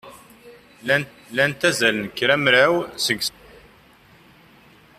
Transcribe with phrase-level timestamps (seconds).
[1.33, 3.39] Llant azal n kramraw seg-sent.